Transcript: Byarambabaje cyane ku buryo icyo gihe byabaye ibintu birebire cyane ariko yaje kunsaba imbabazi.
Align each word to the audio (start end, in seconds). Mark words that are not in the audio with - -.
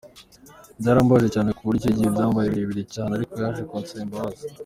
Byarambabaje 0.79 1.29
cyane 1.35 1.49
ku 1.57 1.61
buryo 1.67 1.81
icyo 1.83 1.95
gihe 1.97 2.09
byabaye 2.15 2.45
ibintu 2.47 2.59
birebire 2.69 2.83
cyane 2.95 3.11
ariko 3.13 3.33
yaje 3.41 3.61
kunsaba 3.69 4.03
imbabazi. 4.05 4.45